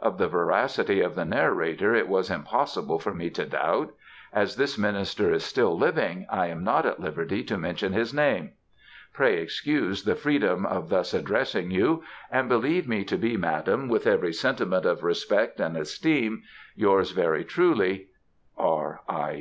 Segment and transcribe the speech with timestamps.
[0.00, 3.94] Of the veracity of the narrator it was impossible for me to doubt.
[4.30, 8.50] As this minister is still living I am not at liberty to mention his name.
[9.14, 14.06] Pray excuse the freedom of thus addressing you, and believe me to be Madam, with
[14.06, 16.42] every sentiment of respect and esteem,
[16.76, 18.08] Yours, very truly,
[18.58, 19.36] Mrs.
[19.38, 19.40] C.